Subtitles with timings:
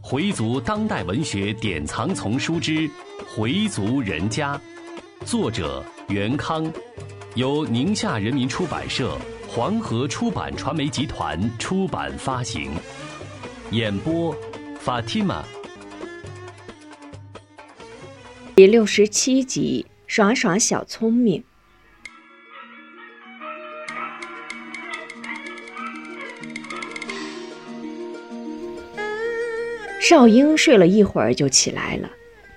[0.00, 2.72] 回族当代文学典藏丛书之
[3.26, 4.56] 《回族人家》，
[5.26, 6.72] 作者袁康，
[7.34, 9.18] 由宁夏人民出版社、
[9.48, 12.70] 黄河出版传媒集团出版发行。
[13.72, 14.32] 演播
[14.84, 15.42] ：Fatima。
[18.54, 21.42] 第六十七集，耍耍小聪明。
[30.08, 32.08] 少英睡了一会儿就起来了，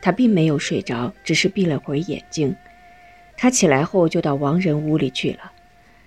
[0.04, 2.56] 他并没有睡着，只是闭了会儿眼睛。
[3.36, 5.52] 他起来后就到王仁屋里去了。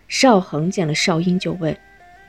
[0.06, 1.77] 邵恒见了少英就问：“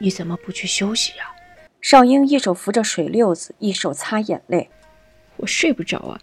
[0.02, 1.32] 你怎么不去休息呀？”
[1.80, 4.68] 少英一手扶着水溜子，一手擦眼泪
[5.38, 6.20] ：“我睡不着啊，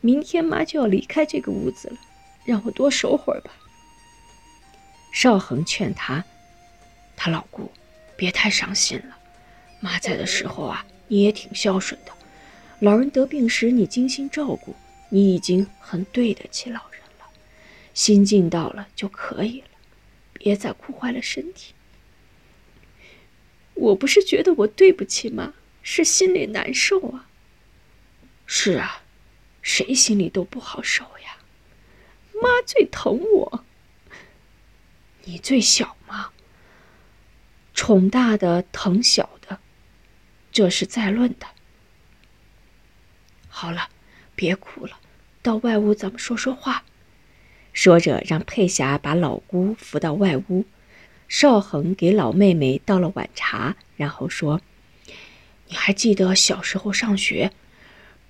[0.00, 1.96] 明天妈就要离开这个屋子了，
[2.46, 3.50] 让我多守会儿吧。”
[5.12, 6.24] 邵恒劝他
[7.14, 7.70] ：“他老姑，
[8.16, 9.18] 别太伤心了，
[9.80, 12.12] 妈在的时候啊，你也挺孝顺的。”
[12.82, 14.74] 老人得病时，你精心照顾，
[15.08, 17.30] 你已经很对得起老人了。
[17.94, 19.68] 心尽到了就可以了，
[20.32, 21.74] 别再哭坏了身体。
[23.74, 27.28] 我不是觉得我对不起妈，是心里难受啊。
[28.46, 29.04] 是啊，
[29.62, 31.36] 谁心里都不好受呀。
[32.32, 33.64] 妈最疼我，
[35.22, 36.32] 你最小吗？
[37.74, 39.60] 宠大的疼小的，
[40.50, 41.46] 这是在论的。
[43.54, 43.90] 好了，
[44.34, 44.92] 别哭了，
[45.42, 46.84] 到外屋咱们说说话。
[47.74, 50.64] 说着，让佩霞把老姑扶到外屋。
[51.28, 54.62] 邵恒给老妹妹倒了碗茶，然后说
[55.68, 57.52] ：“你还记得小时候上学，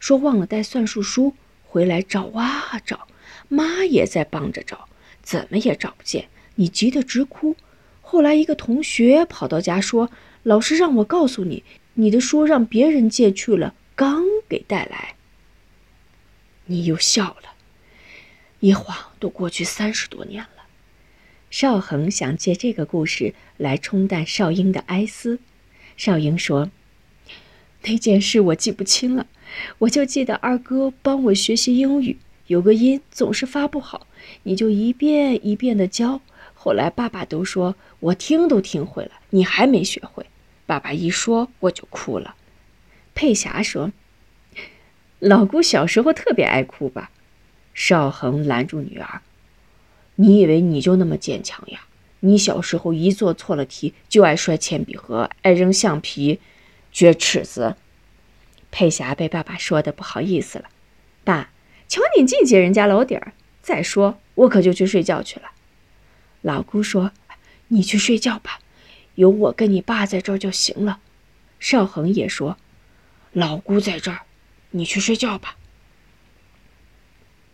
[0.01, 3.07] 说忘了带算术书，回来找啊找，
[3.49, 4.89] 妈也在帮着找，
[5.23, 7.55] 怎么也找不见，你急得直哭。
[8.01, 10.11] 后来一个同学跑到家说，
[10.43, 11.63] 老师让我告诉你，
[11.95, 15.15] 你的书让别人借去了，刚给带来。”
[16.67, 17.55] 你又笑了，
[18.61, 20.63] 一晃都过去三十多年了。
[21.51, 25.41] 邵恒想借这个故事来冲淡少英的哀思。
[25.97, 26.71] 少英说
[27.83, 29.27] ：“那件事我记不清了，
[29.79, 34.07] 我就记得二哥帮我学习英语，有个音总是发不好，
[34.45, 36.21] 你就一遍一遍的教。
[36.55, 40.25] 后来爸爸都说我听都听会了，你还没学会。
[40.65, 42.37] 爸爸一说我就哭了。”
[43.15, 43.91] 佩霞说。
[45.23, 47.13] 老姑小时候特别爱哭吧？
[47.75, 49.23] 邵恒拦住女儿
[50.17, 51.83] ：“你以为你就那么坚强呀？
[52.19, 56.41] 你小时候一做错了题就爱摔铅笔盒，爱扔橡皮，
[56.93, 57.77] 撅尺子。”
[58.73, 60.65] 佩霞被爸爸说的不好意思了
[61.23, 61.51] ：“爸，
[61.87, 63.33] 瞧你净揭人家老底儿。
[63.63, 65.53] 再说我可就去睡觉去了。”
[66.43, 67.13] 老姑说
[67.69, 68.59] ：“你去睡觉吧，
[69.15, 70.99] 有我跟你爸在这儿就行了。”
[71.61, 72.57] 邵恒也说
[73.33, 74.23] ：“老姑在这儿。”
[74.73, 75.57] 你去睡觉吧。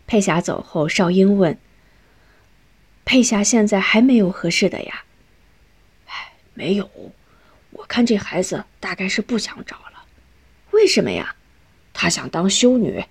[0.07, 1.57] 佩霞走后，少英问
[3.05, 5.03] ：“佩霞现在还没有合适的呀
[6.09, 6.89] ？”“哎，没有。
[7.71, 10.05] 我看这孩子大概是不想找了。
[10.71, 11.35] 为什么呀？
[11.93, 13.05] 他想当修女。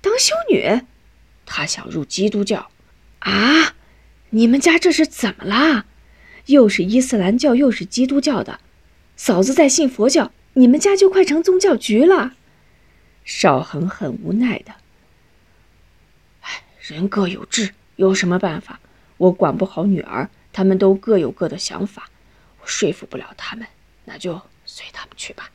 [0.00, 0.82] 当修女？
[1.44, 2.70] 他想入基督教。
[3.18, 3.74] 啊？
[4.30, 5.86] 你们家这是怎么啦？
[6.46, 8.60] 又是伊斯兰教，又是基督教的。
[9.16, 12.34] 嫂子在信佛教，你们家就快成宗教局了。”
[13.24, 14.74] 邵恒很无奈的，
[16.42, 18.78] 唉，人各有志，有什么办法？
[19.16, 22.10] 我管不好女儿，他们都各有各的想法，
[22.60, 23.66] 我说服不了他们，
[24.04, 25.50] 那就随他们去吧。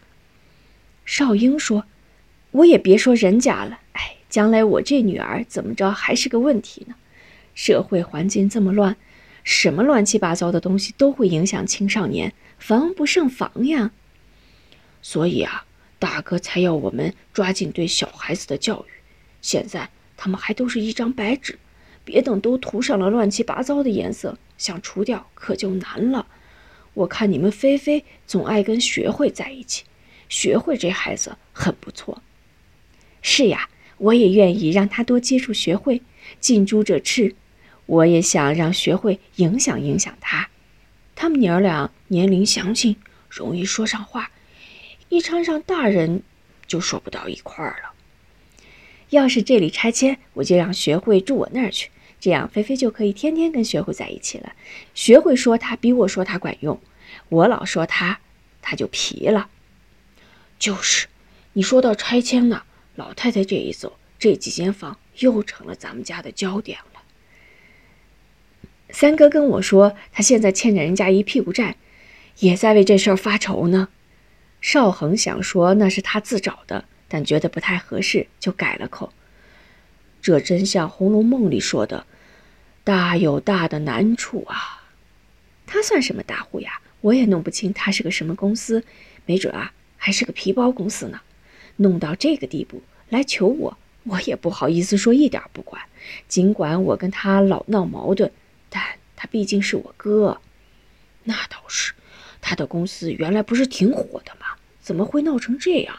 [1.05, 1.85] 少英说
[2.51, 6.95] ：“我也别说人家了，哎，将来我这女儿怎么着还是个问题呢？
[7.53, 8.97] 社会环境这么乱，
[9.43, 13.91] 什么乱七八糟的东西都会影响青少年，防不胜防呀。
[15.03, 15.65] 所以啊。”
[15.99, 18.91] 大哥才要我们抓紧对小孩子的教育，
[19.41, 21.59] 现在他们还都是一张白纸，
[22.03, 26.25] 别等都涂上了乱七八糟的颜色，想除掉可就难了。
[26.93, 29.83] 我看你们菲菲总爱跟学会在一起，
[30.29, 32.21] 学会这孩子很不错。
[33.21, 36.01] 是呀，我也愿意让他多接触学会，
[36.39, 37.35] 近朱者赤。
[37.85, 40.49] 我也想让学会影响影响他，
[41.15, 42.95] 他们娘儿俩年龄相近，
[43.29, 44.31] 容易说上话。
[45.09, 46.23] 一掺上大人，
[46.67, 47.91] 就说不到一块儿了。
[49.09, 51.89] 要是这里拆迁，我就让学会住我那儿去，
[52.19, 54.53] 这样菲菲就可以天天跟学会在一起了。
[54.93, 56.79] 学会说他比我说他管用，
[57.29, 58.19] 我老说他，
[58.61, 59.49] 他就皮了。
[60.59, 61.07] 就是，
[61.53, 62.61] 你说到拆迁呢，
[62.95, 67.01] 老太太这一走，这几间房又成了咱们家的焦点了。
[68.91, 71.77] 三哥跟我说，他现在欠着人家一屁股债，
[72.39, 73.89] 也在为这事儿发愁呢。
[74.61, 79.13] 邵恒想说那是他自找的，但觉得不太合适，就改了口。
[80.21, 82.05] 这真像《红楼梦》里说的，
[82.83, 84.83] 大有大的难处啊。
[85.65, 86.81] 他算什么大户呀？
[87.01, 88.83] 我也弄不清他是个什么公司，
[89.25, 91.21] 没准啊还是个皮包公司呢。
[91.77, 95.81] 弄到这个地步来求我，我也不好意思说一点不管。
[96.27, 98.29] 尽管我跟他老闹矛盾，
[98.69, 98.83] 但
[99.15, 100.41] 他毕竟是我哥。
[101.23, 101.93] 那倒是，
[102.41, 104.47] 他的公司原来不是挺火的吗？
[104.81, 105.95] 怎么会闹成这样？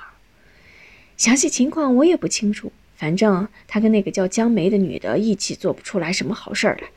[1.17, 2.73] 详细情况我也不清楚。
[2.97, 6.89] 反正他跟那个叫江梅的女的一起做不出来什么好事儿来。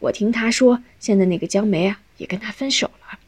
[0.00, 3.18] 我听他说，现在那个江梅啊也跟他分手了。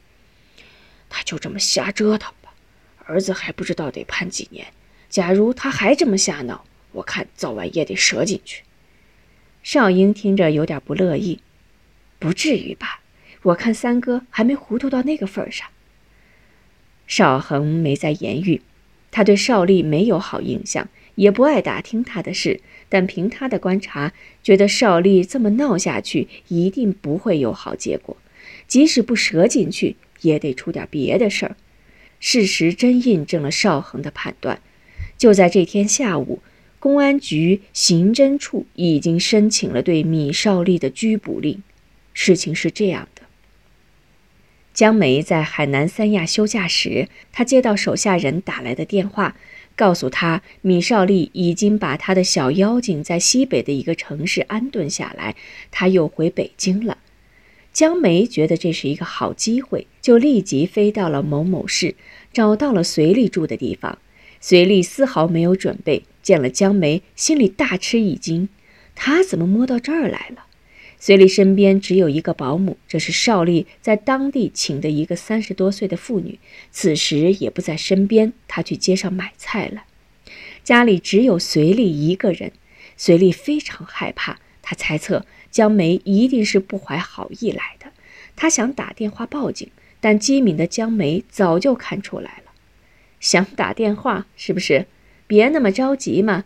[1.08, 2.52] 他就这么瞎折腾吧，
[3.06, 4.66] 儿子还不知道得判几年。
[5.08, 8.62] 假如他还这么瞎闹，我看早晚也得折进去。
[9.62, 11.40] 少英听着有点不乐意，
[12.18, 13.00] 不至于吧？
[13.48, 15.68] 我看三哥还没糊涂到那个份上。
[17.06, 18.60] 少恒没再言语，
[19.10, 22.60] 他对少丽没有好印象，也不爱打听他的事。
[22.90, 24.12] 但凭他的观察，
[24.42, 28.16] 觉得少丽这么闹下去，一定不会有好结果。
[28.66, 31.56] 即使不折进去，也得出点别的事儿。
[32.20, 34.60] 事实真印证了少恒的判断。
[35.16, 36.40] 就在这天下午。
[36.80, 41.60] 公安局刑侦处已经申请了对米少丽的拘捕令。
[42.14, 43.17] 事情是这样的：
[44.78, 49.34] 江梅在海南三亚休假时，她接到手下人打来的电话，
[49.75, 55.34] 告诉她米少丽已经把他的小妖精在西北的一个城市安顿下来，
[55.72, 56.98] 他又回北京了。
[57.72, 61.96] 江梅觉得这是一个好机会，就立即飞到了某某市，
[62.32, 63.98] 找到了随丽住的地方。
[64.40, 66.04] 随丽丝毫没有准备。
[66.22, 68.48] 见了江梅，心里大吃一惊。
[68.94, 70.44] 他怎么摸到这儿来了？
[71.00, 76.38] 随丽身边只有一个保姆，这是邵丽在当地请的一个三十多岁的妇女，
[76.70, 78.32] 此时也不在身边。
[78.48, 79.84] 她去街上买菜了。
[80.64, 82.52] 家里只有随丽一个人，
[82.96, 84.38] 随丽非常害怕。
[84.60, 87.92] 她猜测江梅一定是不怀好意来的。
[88.34, 89.70] 她想打电话报警，
[90.00, 92.52] 但机敏的江梅早就看出来了。
[93.20, 94.86] 想打电话是不是？
[95.26, 96.44] 别那么着急嘛，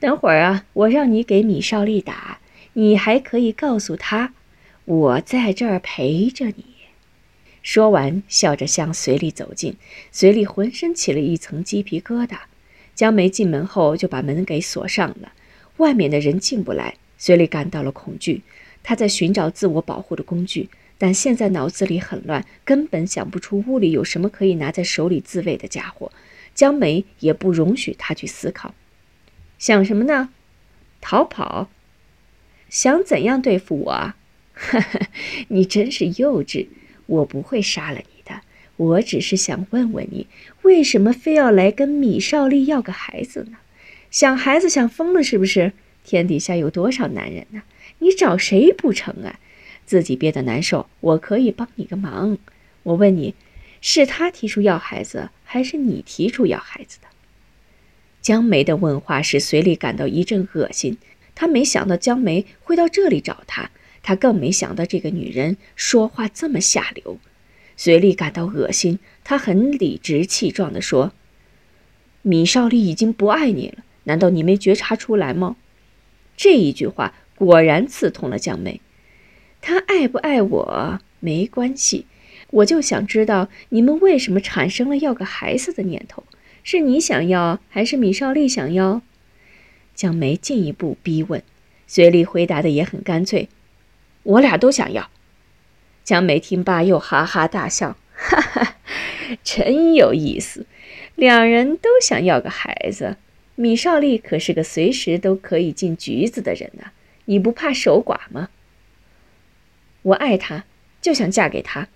[0.00, 2.40] 等会儿啊，我让你给米少丽打，
[2.74, 4.32] 你还可以告诉他，
[4.84, 6.66] 我在这儿陪着你。
[7.62, 9.76] 说完，笑着向随丽走近，
[10.12, 12.40] 随丽浑身起了一层鸡皮疙瘩。
[12.94, 15.32] 江梅进门后就把门给锁上了，
[15.78, 16.96] 外面的人进不来。
[17.16, 18.42] 随丽感到了恐惧，
[18.82, 20.68] 她在寻找自我保护的工具，
[20.98, 26.12] 但现在脑子里很乱，根本想不出屋里有什么可以拿在手里自卫的家伙。
[26.54, 28.74] 江梅也不容许他去思考，
[29.58, 30.30] 想什么呢？
[31.00, 31.68] 逃跑？
[32.74, 33.92] 想怎样对付我？
[34.52, 35.08] 哈哈，
[35.46, 36.66] 你真是幼稚！
[37.06, 38.40] 我不会杀了你的，
[38.76, 40.26] 我只是想问问你，
[40.62, 43.58] 为什么非要来跟米少丽要个孩子呢？
[44.10, 45.72] 想孩子想疯了是不是？
[46.02, 47.62] 天底下有多少男人呢？
[48.00, 49.38] 你找谁不成啊？
[49.86, 52.36] 自己憋得难受，我可以帮你个忙。
[52.82, 53.36] 我问你。
[53.86, 57.06] 是他提出要孩子，还是你提出要孩子的？
[58.22, 60.96] 江梅的问话使随丽感到一阵恶心。
[61.34, 63.70] 他没想到江梅会到这里找他，
[64.02, 67.18] 他更没想到这个女人说话这么下流。
[67.76, 71.12] 随丽感到恶心，他很理直气壮地说
[72.22, 75.56] ：“米少丽已经不爱你了，难道你没觉察出来吗？”
[76.36, 78.80] 这一句话果然刺痛了江梅。
[79.60, 82.06] 他爱不爱我没关系。
[82.50, 86.22] 我就想知道你们为什么产生了要个孩子的念头？
[86.62, 89.02] 是你想要，还是米少丽想要？
[89.94, 91.42] 江梅进一步逼问。
[91.86, 93.48] 随丽回答的也很干脆
[94.24, 95.10] ：“我俩都想要。”
[96.02, 98.76] 江梅听罢又哈哈大笑：“哈哈，
[99.42, 100.66] 真有意思，
[101.14, 103.16] 两人都想要个孩子。
[103.54, 106.90] 米少丽可是个随时都可以进局子的人呐，
[107.26, 108.48] 你不怕守寡吗？”
[110.02, 110.64] 我爱他，
[111.00, 111.88] 就想嫁给他。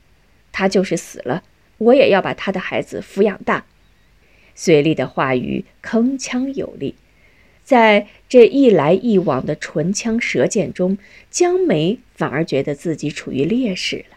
[0.53, 1.43] 他就是死了，
[1.77, 3.65] 我也要把他的孩子抚养大。
[4.55, 6.97] 随丽的话语铿锵有力，
[7.69, 10.97] 在这一来一往的唇枪舌剑中，
[11.31, 14.17] 江梅反而觉得自己处于劣势了。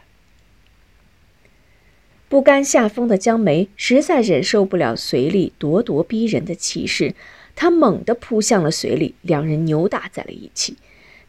[2.30, 7.14] 不甘下风的江梅实在忍受不了随丽咄咄逼人的气势，
[7.54, 10.78] 她猛地扑向了随丽，两人扭打在了一起。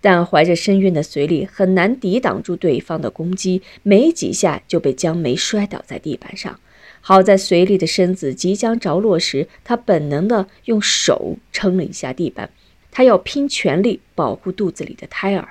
[0.01, 6.61] 但怀着身孕的随丽很难抵挡住对方的攻击，没几下就被江梅摔倒在地板上。
[7.05, 12.49] 好在随丽的身子即将着落时，她本能的用手撑了一下地板，
[12.91, 15.49] 她要拼全力保护肚子里的胎儿。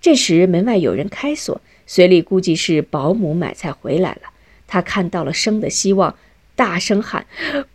[0.00, 4.30] 这时门外有人开锁，随丽估计是保姆买菜回来了，
[4.66, 6.16] 她看到了生的希望，
[6.54, 7.26] 大声喊：“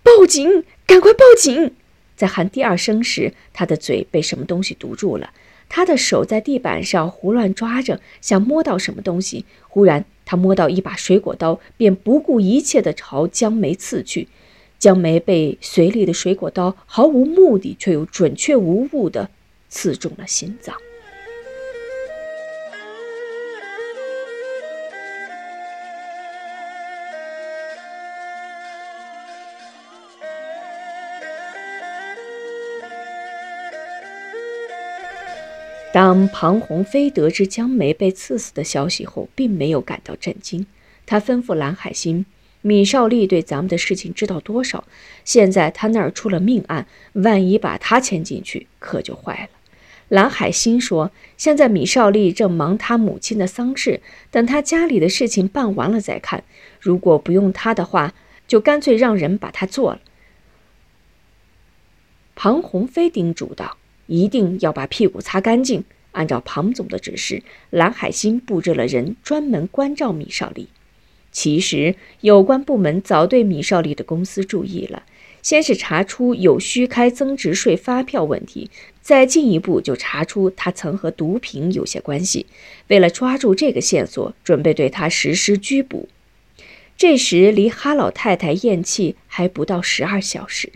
[0.04, 0.64] 报警！
[0.88, 1.74] 赶快报警！”
[2.18, 5.32] 在喊第二声时，他的嘴被什么东西堵住了。
[5.70, 9.46] 他的手在地板上胡乱抓着，想摸到什么东西。
[9.68, 14.28] 忽然，他摸到一把水果刀，便不顾一切地朝江梅刺去。
[14.80, 19.30] 江梅被随利的水果刀毫无目的却又准确无误地
[19.70, 20.76] 刺中了心脏。
[35.94, 40.66] 当庞鸿飞得知江梅被刺死的消息后，并没有感到震惊。
[41.06, 42.26] 他吩咐蓝海星
[42.62, 44.86] ：“米少利对咱们的事情知道多少？
[45.26, 49.50] 现在他那儿出了命案，万一把他牵进去，可就坏了。”
[50.08, 56.46] 蓝海星说：“现在米少利正忙他母亲的丧事，等他家里的事情办完了再看。
[56.80, 58.14] 如果不用他的话，
[58.48, 60.00] 就干脆让人把他做了。”
[62.36, 63.78] 庞鸿飞叮嘱道。
[64.12, 65.86] 一定要把屁股擦干净。
[66.12, 70.68] 按照庞总的指示，蓝海星布置了人专门关照米少利。
[71.32, 75.04] 其实，有关部门早对米少利的公司注意了，
[75.42, 78.70] 先是查出有虚开增值税发票问题，
[79.02, 82.48] 再进一步就查出他曾和毒品有些关系。
[82.90, 86.10] 为了抓住这个线索，准备对他实施拘捕。
[86.98, 90.74] 这时，离哈老太太咽气还不到十二小时。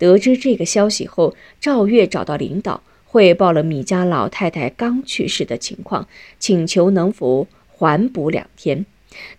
[0.00, 8.86] 得知这个消息后，赵月找到领导汇报了米家老太太刚去世的情况，请求能否缓补两天，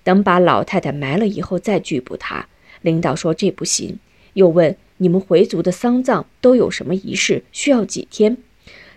[0.03, 2.48] 等把老太太埋了以后再拘捕她。
[2.84, 3.98] 领导说这不行，
[4.34, 8.38] 又问你们回族的丧葬都有什么仪式，需要几天？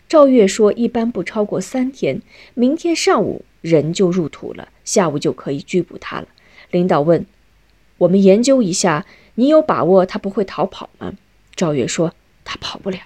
[0.06, 2.20] 赵月说一般不超过三天，
[2.52, 6.28] 明天上午人就入土了，下午就可以拘捕他了。
[6.70, 7.24] 领导问：
[7.96, 9.06] 我们研究一下，
[9.36, 11.14] 你有把握他不会逃跑吗？
[11.54, 12.98] 赵月说：“他跑不了。”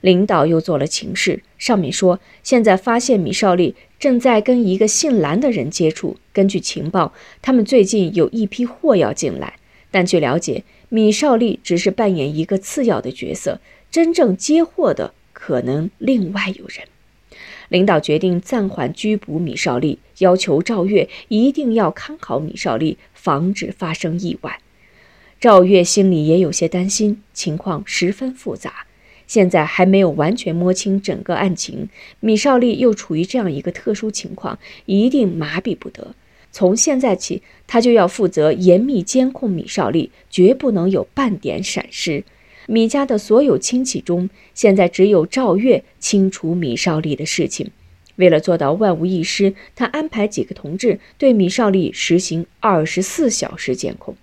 [0.00, 6.16] 领导又做了情示，上面说：“现在发现米少利正在跟一个姓蓝的人接触。
[6.32, 7.12] 根据情报，
[7.42, 9.58] 他们最近有一批货要进来。
[9.90, 13.60] 但据了解，米少利只是扮演一个次要的角色，
[13.90, 16.86] 真正接货的可能另外有人。”
[17.68, 24.60] 领导决定暂缓拘捕米少利，要求赵月一定要看好米少利，防止发生意外。
[25.40, 28.84] 赵月心里也有些担心，情况十分复杂，
[29.26, 31.88] 现在还没有完全摸清整个案情。
[32.20, 36.14] 米少利又处于这样一个特殊情况，一定麻痹不得。
[36.52, 42.22] 从现在起，他就要负责严密监控米少利，绝不能有半点闪失。
[42.66, 47.70] 米家的所有亲戚中，现在只有赵月清楚米少利的事情。
[48.16, 54.14] 为了做到万无一失，他安排几个同志对米少利实行二十四小时监控。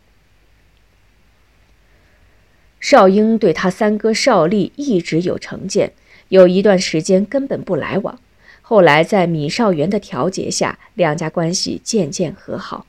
[2.89, 5.91] 少英对他三哥少立一直有成见，
[6.29, 8.17] 有一段时间根本不来往。
[8.61, 12.85] 后来在米少元的调解下，两家关系渐渐和好。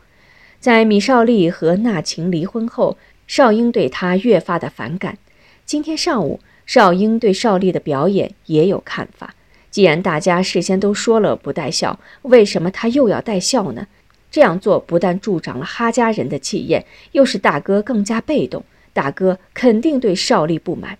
[0.60, 5.18] 在米少立和纳晴离婚后，少英对他越发的反感。
[5.66, 9.34] 今天上午，少英对少立的表演也有看法。
[9.68, 13.88] 既然大家事先都说了不带笑，为什么他又要带笑呢？
[14.30, 18.62] 这样做不但助长了哈家人的气焰，又使大哥更加被动。
[18.92, 20.98] 大哥肯定对少利不满。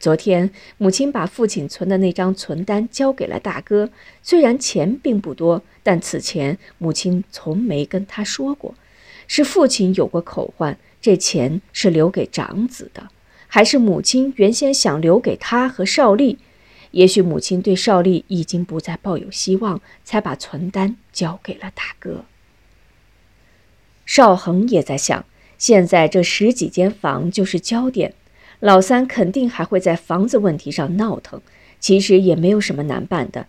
[0.00, 3.90] 昨天母亲把父亲存的那张存单交给了大哥，
[4.22, 8.74] 虽然钱并不多，但此前母亲从没跟他说过。
[9.26, 13.08] 是父亲有过口唤，这钱是留给长子的，
[13.46, 16.38] 还是母亲原先想留给他和少利？
[16.92, 22.24] 也许母亲对少利已经不再抱有希望，才把存单交给了大哥。
[24.06, 25.26] 邵恒也在想。
[25.58, 28.14] 现在这十几间房就是焦点，
[28.60, 31.42] 老三肯定还会在房子问题上闹腾。
[31.80, 33.46] 其实也没有什么难办的，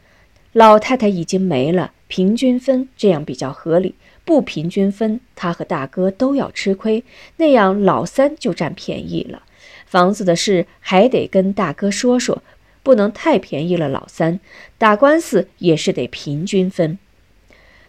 [0.53, 3.95] 老太太已经没了，平均分这样比较合理。
[4.25, 7.03] 不平均分，他和大哥都要吃亏，
[7.37, 9.41] 那样老三就占便宜了。
[9.87, 12.43] 房子的事还得跟大哥说说，
[12.83, 14.39] 不能太便宜了老三。
[14.77, 16.99] 打官司也是得平均分。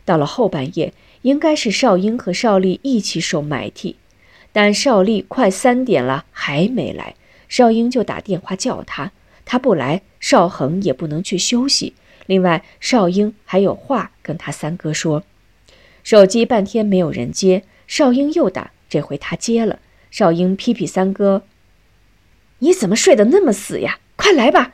[0.07, 3.97] 到了后半夜，应该是少英和少丽一起受埋替。
[4.53, 7.15] 但少丽快三点了还没来，
[7.49, 9.13] 少英就打电话叫他，
[9.45, 11.95] 他不来，少恒也不能去休息。
[12.27, 15.23] 另外，少英还有话跟他三哥说。
[16.03, 19.79] 手机半天没有人接，少英又打，这回他接了。
[20.11, 21.45] 少英批评三哥
[22.59, 23.99] ：“你怎么睡得那么死呀？
[24.17, 24.73] 快来吧！”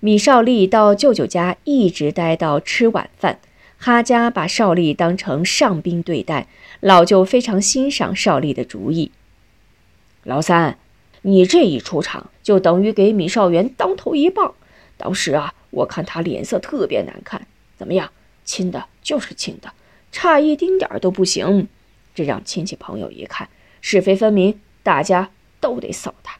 [0.00, 3.38] 米少利到舅舅家一直待到吃晚饭。
[3.84, 6.46] 哈家把邵丽当成上宾对待，
[6.78, 9.10] 老舅非常欣赏邵丽的主意。
[10.22, 10.78] 老三，
[11.22, 14.54] 你这一出场，就等于给米少元当头一棒。
[14.96, 17.48] 当时啊，我看他脸色特别难看。
[17.76, 18.12] 怎么样，
[18.44, 19.72] 亲的就是亲的，
[20.12, 21.66] 差一丁点儿都不行。
[22.14, 23.48] 这让亲戚朋友一看，
[23.80, 26.36] 是非分明，大家都得扫他。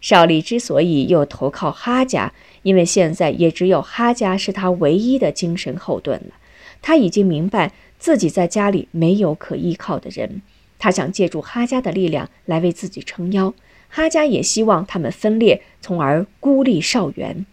[0.00, 2.32] 邵丽之所以又投靠哈家，
[2.62, 6.34] 因为现在也只有哈家是他唯一的精神后盾了。
[6.82, 10.42] 他已经明白自己在家里没有可依靠的人，
[10.78, 13.54] 他想借助哈家的力量来为自己撑腰。
[13.88, 17.46] 哈家也希望他们分裂，从而孤立少元。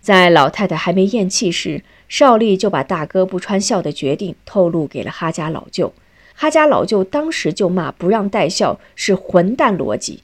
[0.00, 5.92] 在老太太还没咽气时，邵丽就把大哥不穿孝的决定透露给了哈家老舅。
[6.34, 10.22] 哈家老舅当时就骂不让带孝是混蛋逻辑，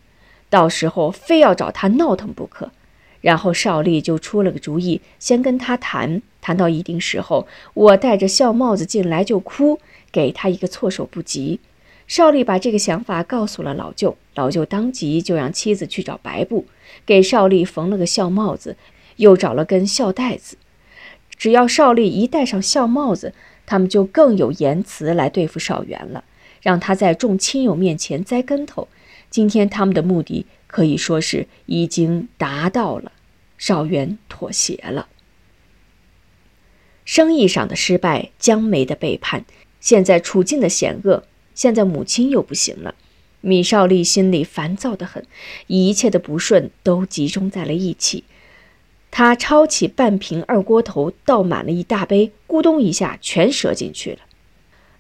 [0.49, 2.73] 到时候非要找他闹腾不可。
[3.21, 9.81] 然后邵丽就出了个主意，先跟他谈，谈到一定时候，我戴着孝帽子进来就哭，
[10.13, 11.59] 给他一个措手不及。
[12.07, 16.65] 邵丽把这个想法告诉了老舅，老舅当即就让妻子去找白布，
[17.05, 18.77] 给邵丽缝了个孝帽子。
[19.17, 20.57] 又找了根孝带子，
[21.37, 23.33] 只要邵丽一戴上孝帽子，
[23.67, 26.23] 他们就更有言辞来对付邵元了，
[26.63, 28.87] 让他在众亲友面前栽跟头。
[29.31, 33.11] 今天他们的目的可以说是已经达到了，
[33.59, 35.09] 邵元妥协了。
[37.07, 39.47] 生意上的失败，江梅的背叛，
[39.81, 41.23] 现在处境的险恶，
[41.55, 42.97] 现在母亲又不行了，
[43.41, 45.25] 米少丽心里烦躁的很，
[45.69, 48.25] 一切的不顺都集中在了一起。
[49.13, 54.19] 他抄起半瓶二锅头，倒满了一大杯，咕咚一下全折进去了。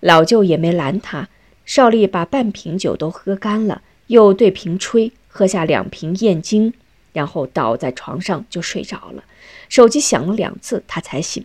[0.01, 1.29] 老舅也没拦他。
[1.65, 6.73] 邵丽把半瓶酒都喝干了，又对瓶吹，喝下两瓶燕京，
[7.13, 9.25] 然后倒在床上就睡着了。
[9.69, 11.45] 手机响了两次，他才醒。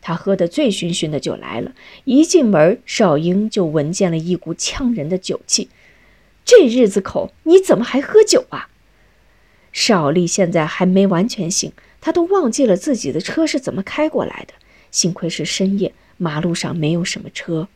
[0.00, 1.72] 他喝得醉醺醺的就来了，
[2.04, 5.68] 一进门，邵英就闻见了一股呛人的酒气。
[6.44, 8.68] 这日子口，你怎么还喝酒啊？
[9.72, 11.72] 邵丽现在还没完全醒。
[12.00, 14.54] 他都忘记了自己的车是怎么开过来的，
[14.90, 17.68] 幸亏是深夜，马路上没有什么车。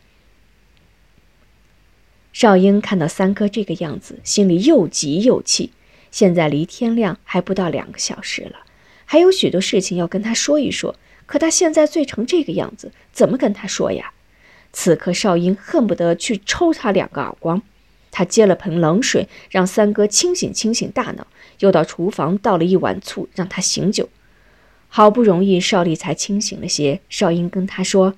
[2.32, 5.72] 少英看到三哥这个样子，心里又急又气。
[6.12, 8.60] 现在离天亮还不到两个小时了，
[9.04, 10.94] 还有许多事情要跟他说一说。
[11.32, 14.12] 可他现在醉成这个样子，怎么跟他说呀？
[14.70, 17.62] 此刻少英恨不得去抽他两个耳光。
[18.10, 21.26] 他接了盆冷水，让三哥清醒清醒大脑。
[21.60, 24.10] 又到厨房倒了一碗醋，让他醒酒。
[24.88, 27.00] 好不容易少丽才清醒了些。
[27.08, 28.12] 少英跟他说：“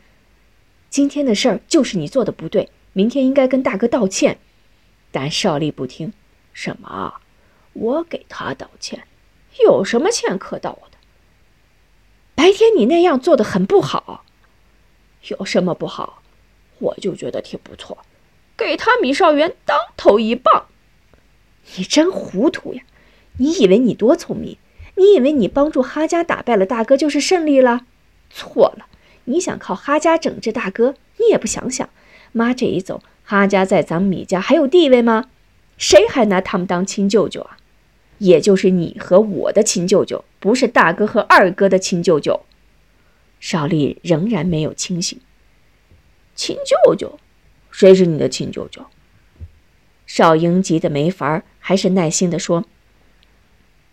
[0.90, 4.38] 今天的事儿就是你做的不对，明天应该跟大哥道歉。”
[5.12, 6.12] 但少丽不听。
[6.52, 7.14] 什么？
[7.74, 9.04] 我给他道歉？
[9.64, 10.93] 有什么歉可道的？
[12.44, 14.22] 白天你那样做的很不好。
[15.28, 16.20] 有什么不好？
[16.78, 17.96] 我就觉得挺不错。
[18.54, 20.66] 给他米少元当头一棒。
[21.74, 22.82] 你真糊涂呀！
[23.38, 24.58] 你以为你多聪明？
[24.96, 27.86] 你以为你帮助哈家打败了大哥就是胜利了？
[28.28, 28.88] 错了！
[29.24, 31.88] 你想靠哈家整治大哥，你也不想想，
[32.32, 35.30] 妈这一走，哈家在咱们米家还有地位吗？
[35.78, 37.56] 谁还拿他们当亲舅舅啊？
[38.18, 42.42] 也就是你和我的亲舅舅，不是大哥和二哥的亲舅舅。
[43.40, 45.18] 邵丽仍然没有清醒。
[46.34, 47.18] 亲舅舅？
[47.70, 48.84] 谁是你的亲舅舅？
[50.04, 52.66] 邵英急得没法儿，还是耐心地说。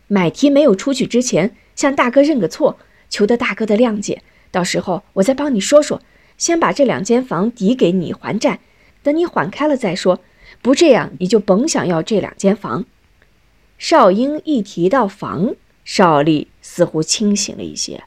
[0.10, 2.78] 买提没有出去之前，向大哥认个错，
[3.10, 4.22] 求得大哥的谅解。
[4.52, 6.02] 到时候我再帮你说说，
[6.38, 8.60] 先把这两间房抵给你还债，
[9.02, 10.20] 等你缓开了再说。
[10.62, 12.84] 不这样，你就甭想要这两间房。
[13.78, 15.56] 少英一提到房，
[15.94, 18.06] 邵丽似乎清醒了一些。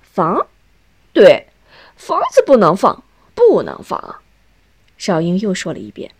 [0.00, 0.46] 房，
[1.12, 1.48] 对，
[1.94, 4.22] 房子不能放，不能放。
[4.96, 6.12] 少英又说了一遍，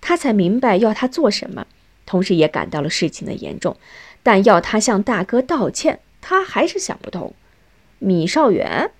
[0.00, 1.66] 他才明白要他做什么，
[2.06, 3.76] 同时也感到了事情的严重。
[4.22, 7.34] 但要他向大哥道歉，他还是想不通。
[7.98, 8.90] 米少元，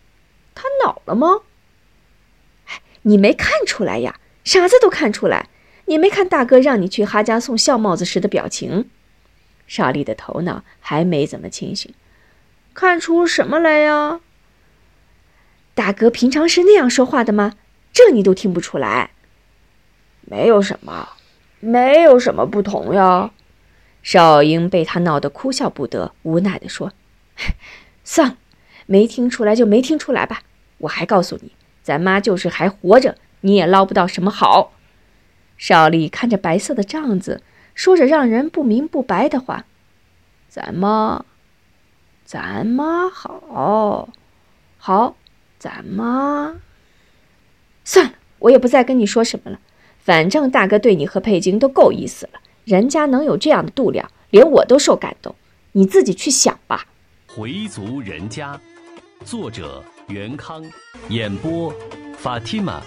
[0.54, 1.40] 他恼了吗？
[3.00, 4.20] 你没看出来呀？
[4.44, 5.48] 傻子都看出来。
[5.86, 8.90] 你没看大哥让你去哈家送孝帽子时的表情？
[9.66, 11.92] 少丽的头脑还没怎么清醒，
[12.74, 14.20] 看出什么来呀？
[15.74, 17.54] 大哥平常是那样说话的吗？
[17.92, 19.10] 这你都听不出来？
[20.22, 21.10] 没有什么，
[21.60, 23.30] 没有什么不同呀。
[24.02, 26.92] 少英被他闹得哭笑不得，无奈地说
[28.04, 28.36] ：“算了，
[28.86, 30.42] 没听出来就没听出来吧。
[30.78, 34.72] 我还告诉你，咱妈就是还活着，你也捞不到什么好。”
[35.56, 37.42] 少丽看着白色的帐子，
[37.74, 39.66] 说着让人不明不白的话
[40.48, 41.24] ：“咱妈，
[42.24, 44.08] 咱妈好，
[44.78, 45.16] 好，
[45.58, 46.56] 怎么？
[47.84, 49.58] 算了，我也不再跟你说什么了。
[49.98, 55.34] 反正大哥对你和佩金都够意思了，人家能有这样的度量，连我都受感动。
[55.72, 56.86] 你自己去想吧。
[57.26, 58.58] 回族人家，
[59.24, 60.64] 作者袁康，
[61.08, 61.74] 演播
[62.16, 62.80] 法蒂玛。